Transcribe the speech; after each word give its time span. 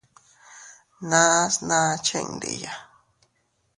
Nas 1.09 1.53
naa 1.67 1.91
chindiya. 2.05 2.73